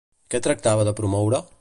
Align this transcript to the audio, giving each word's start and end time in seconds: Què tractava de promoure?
Què 0.35 0.41
tractava 0.47 0.87
de 0.89 0.95
promoure? 1.03 1.47